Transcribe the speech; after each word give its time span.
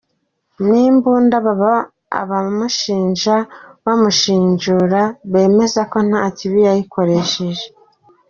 Ni 0.67 0.79
imbunda 0.89 1.35
baba 1.45 1.73
abamushinja 2.21 3.35
n’abamushinjura 3.45 5.01
bemeza 5.31 5.81
ko 5.91 5.97
nta 6.09 6.23
kibi 6.37 6.59
yayikoresheje. 6.67 7.65